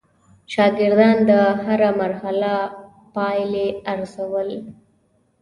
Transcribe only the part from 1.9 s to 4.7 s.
مرحله پایلې ارزول.